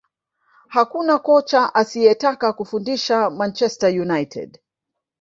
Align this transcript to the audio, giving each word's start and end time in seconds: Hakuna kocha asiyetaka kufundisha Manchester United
Hakuna 0.67 1.19
kocha 1.19 1.75
asiyetaka 1.75 2.53
kufundisha 2.53 3.29
Manchester 3.29 4.01
United 4.01 4.59